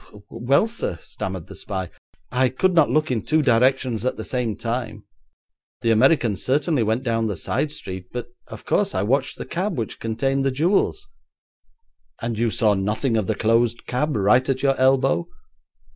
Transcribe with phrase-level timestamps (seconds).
[0.31, 1.91] 'Well, sir,' stammered the spy,
[2.31, 5.03] 'I could not look in two directions at the same time.
[5.81, 9.77] The American certainly went down the side street, but of course I watched the cab
[9.77, 11.07] which contained the jewels.'
[12.19, 15.27] 'And you saw nothing of the closed cab right at your elbow?'